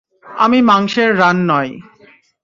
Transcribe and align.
আমি 0.37 0.59
মাংসের 0.61 1.09
রান 1.19 1.37
নয়। 1.47 1.71